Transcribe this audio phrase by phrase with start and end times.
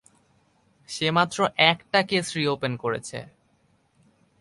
[0.89, 1.37] সে মাত্র
[1.63, 3.19] একটা case reopen করেছে।